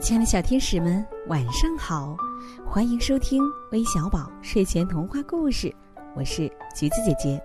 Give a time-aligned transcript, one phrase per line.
[0.00, 2.16] 亲爱的小天使们，晚上好！
[2.64, 3.42] 欢迎收听
[3.72, 5.74] 微小宝睡前童话故事，
[6.14, 7.42] 我是橘子姐姐。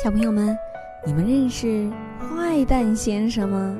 [0.00, 0.56] 小朋友们，
[1.04, 1.90] 你们认识
[2.20, 3.76] 坏蛋先生吗？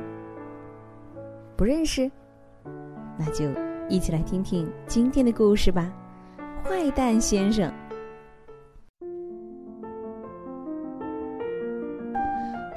[1.56, 2.10] 不认识？
[3.16, 3.44] 那就
[3.88, 5.92] 一起来听听今天的故事吧。
[6.64, 7.72] 坏蛋先生，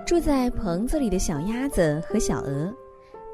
[0.06, 2.72] 住在棚子里的小鸭子和小鹅。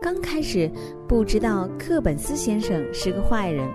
[0.01, 0.71] 刚开始
[1.07, 3.67] 不知道克本斯先生是个坏人，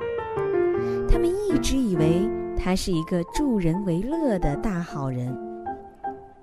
[1.09, 5.37] 他们一直以为他是一个助人为乐的大好人。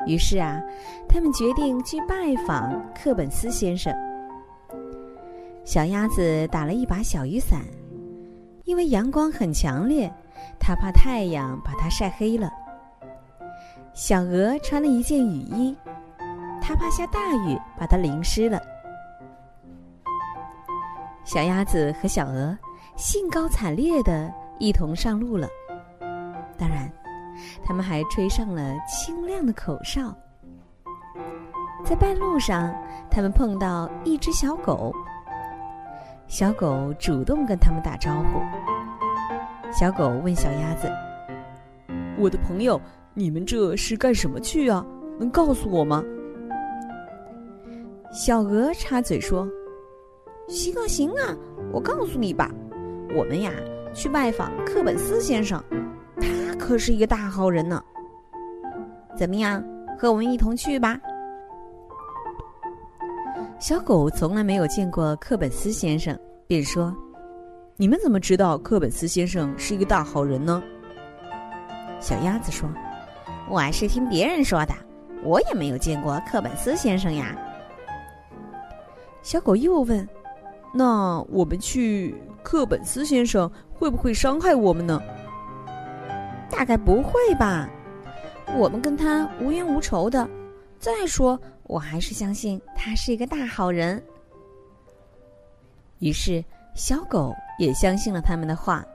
[0.06, 0.62] 于是啊，
[1.08, 3.94] 他们决定去拜访克本斯先生。
[5.64, 7.62] 小鸭子打了一把小雨伞，
[8.66, 10.12] 因为阳光很强烈，
[10.60, 12.50] 它怕太阳把它晒黑了。
[13.94, 15.76] 小鹅穿了一件雨衣，
[16.62, 18.62] 它怕下大雨把它淋湿了。
[21.28, 22.58] 小鸭子和小鹅
[22.96, 25.46] 兴高采烈的一同上路了。
[26.58, 26.90] 当然，
[27.66, 30.16] 他们还吹上了清亮的口哨。
[31.84, 32.74] 在半路上，
[33.12, 34.94] 他们碰到一只小狗。
[36.28, 38.42] 小狗主动跟他们打招呼。
[39.70, 40.90] 小狗问小鸭子
[42.18, 42.80] ：“我的朋友，
[43.14, 44.86] 你们这是干什么去啊？
[45.20, 46.02] 能告诉我吗？”
[48.16, 49.46] 小鹅插嘴说。
[50.48, 51.36] 行啊行啊，
[51.72, 52.50] 我告诉你吧，
[53.16, 53.52] 我们呀
[53.94, 55.62] 去拜访克本斯先生，
[56.22, 57.84] 他可是一个大好人呢。
[59.16, 59.64] 怎么样，
[59.98, 61.00] 和我们一同去吧？
[63.60, 66.18] 小狗从来没有见过克本斯先生，
[66.48, 66.96] 便说
[67.76, 70.64] ：“你们怎么知道克本斯先生是一个大好人呢？”
[72.00, 72.70] 小鸭子说
[73.50, 74.74] ：“我是听别人说的，
[75.24, 77.36] 我也没有见过克本斯先生呀。”
[79.24, 80.08] 小狗又问。
[80.78, 85.02] 那我们去克本斯先生会不会伤害我们呢？
[86.52, 87.68] 大概不会吧，
[88.56, 90.30] 我们跟他无冤无仇的。
[90.78, 94.02] 再说，我还是相信他是一个大好人。
[95.98, 96.46] 于是，
[96.76, 98.86] 小狗也相信了他们的话，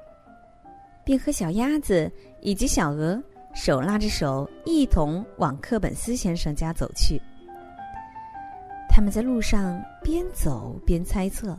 [1.05, 2.09] 便和小鸭子
[2.41, 3.21] 以及小鹅
[3.55, 7.21] 手拉着手，一同往克本斯先生家走去。
[8.89, 11.59] 他们在路上边走边猜测：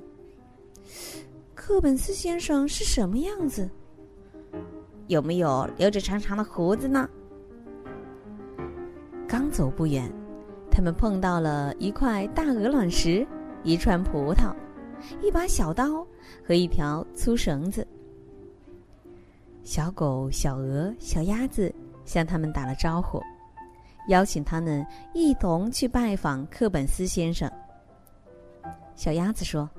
[1.56, 3.70] 课本斯先生是什么样子？
[5.08, 7.10] 有没有留着长长的胡子呢？
[9.28, 10.12] 刚走不远，
[10.70, 13.26] 他们碰到了一块大鹅卵石、
[13.64, 14.54] 一串葡萄、
[15.22, 16.06] 一把小刀
[16.46, 17.88] 和一条粗绳子。
[19.64, 21.74] 小狗、小鹅、小鸭子
[22.06, 23.22] 向他们打了招呼。
[24.10, 27.50] 邀请他们一同去拜访课本斯先生。
[28.96, 29.70] 小鸭子说：“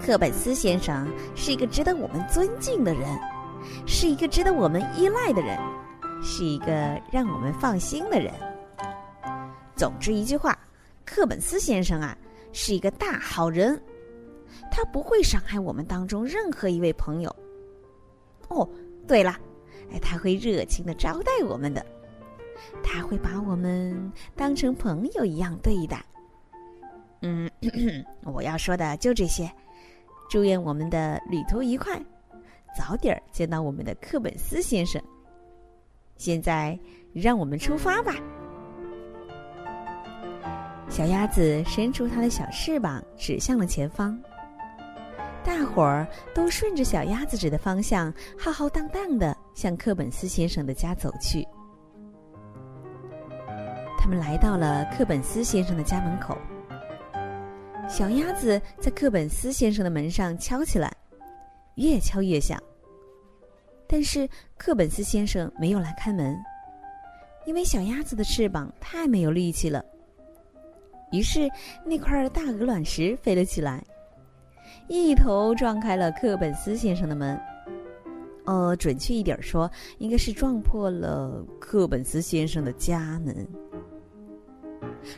[0.00, 3.18] 课本斯先生是一个值得我们尊敬的人，
[3.86, 5.58] 是一个值得我们依赖的人，
[6.22, 8.32] 是一个让我们放心的人。
[9.76, 10.58] 总之一句话，
[11.04, 12.16] 课本斯先生啊，
[12.52, 13.80] 是一个大好人，
[14.70, 17.34] 他不会伤害我们当中任何一位朋友。
[18.48, 18.68] 哦，
[19.06, 19.36] 对了。”
[19.92, 21.84] 哎，他会热情的招待我们的，
[22.82, 26.02] 他会把我们当成朋友一样对待。
[27.20, 27.50] 嗯，
[28.24, 29.52] 我要说的就这些。
[30.32, 31.92] 祝愿我们的旅途愉快，
[32.74, 34.98] 早点见到我们的课本斯先生。
[36.16, 36.78] 现在，
[37.12, 38.14] 让我们出发吧。
[40.88, 44.18] 小鸭子伸出它的小翅膀，指向了前方。
[45.44, 51.46] 大伙儿都顺着小鸭子指的方向，浩浩荡荡的向课本斯先生的家走去。
[53.98, 56.38] 他们来到了课本斯先生的家门口。
[57.92, 60.90] 小鸭子在克本斯先生的门上敲起来，
[61.74, 62.58] 越敲越响。
[63.86, 64.26] 但是
[64.56, 66.34] 克本斯先生没有来开门，
[67.44, 69.84] 因为小鸭子的翅膀太没有力气了。
[71.10, 71.46] 于是
[71.84, 73.84] 那块大鹅卵石飞了起来。
[74.88, 77.38] 一头撞开了克本斯先生的门，
[78.46, 83.46] 呃，准确一点说，应该是撞破了克本斯先生的家门。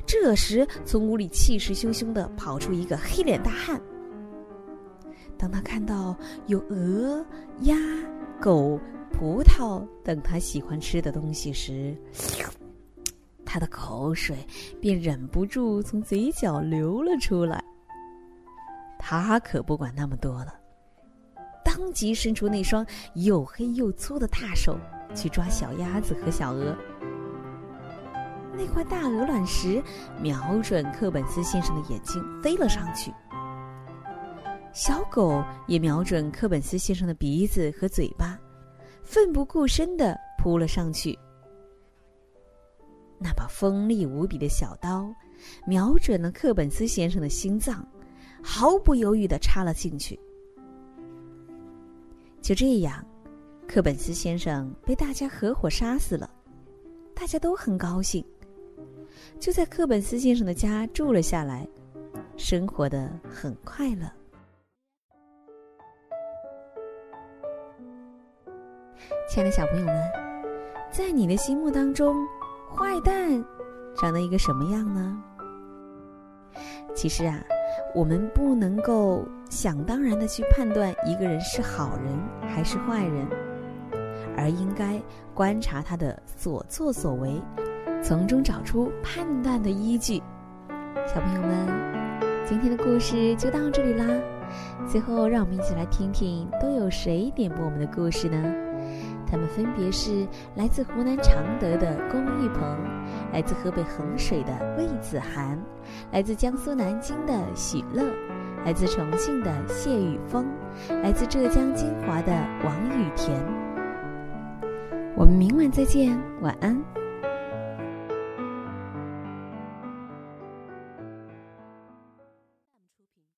[0.07, 3.81] 这时，从屋里气势汹汹的跑出一个黑脸大汉。
[5.37, 6.17] 当他看到
[6.47, 7.25] 有鹅、
[7.63, 7.77] 鸭、
[8.41, 8.79] 狗、
[9.13, 11.97] 葡萄等他喜欢吃的东西时，
[13.45, 14.37] 他的口水
[14.81, 17.63] 便忍不住从嘴角流了出来。
[18.99, 20.55] 他可不管那么多了，
[21.65, 24.79] 当即伸出那双又黑又粗的大手
[25.15, 26.75] 去抓小鸭子和小鹅。
[28.57, 29.83] 那块大鹅卵石
[30.21, 33.13] 瞄准克本斯先生的眼睛飞了上去。
[34.73, 38.39] 小狗也瞄准克本斯先生的鼻子和嘴巴，
[39.03, 41.17] 奋不顾身的扑了上去。
[43.19, 45.09] 那把锋利无比的小刀，
[45.65, 47.87] 瞄准了克本斯先生的心脏，
[48.43, 50.19] 毫不犹豫的插了进去。
[52.43, 53.05] 就这样，
[53.67, 56.29] 克本斯先生被大家合伙杀死了，
[57.15, 58.23] 大家都很高兴，
[59.39, 61.67] 就在课本斯先生的家住了下来，
[62.37, 64.11] 生活的很快乐。
[69.29, 69.97] 亲爱的小朋友们，
[70.91, 72.17] 在你的心目当中，
[72.75, 73.45] 坏蛋
[73.97, 75.23] 长得一个什么样呢？
[76.95, 77.43] 其实啊，
[77.95, 82.17] 我们不能够想当然的去判断一个人是好人
[82.49, 83.27] 还是坏人，
[84.37, 85.03] 而应该
[85.35, 87.43] 观察他的所作所为，
[88.07, 90.23] 从中找出判断的依据。
[91.07, 91.67] 小朋友们，
[92.45, 94.05] 今天的故事就到这里啦。
[94.87, 98.43] 最后，让我们一起来听听都有谁点播我们的故事呢？
[99.27, 102.79] 他们分别是来自湖南常德的龚玉鹏，
[103.33, 105.59] 来自河北衡水的魏子涵，
[106.13, 108.05] 来自江苏南京的许乐，
[108.67, 110.45] 来自重庆的谢雨峰，
[111.03, 112.33] 来自浙江金华的
[112.67, 113.35] 王雨田。
[115.17, 116.79] 我们明晚再见，晚安。